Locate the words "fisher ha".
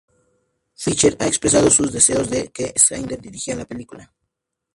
0.73-1.27